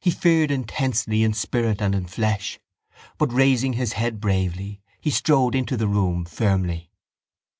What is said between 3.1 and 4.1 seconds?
but, raising his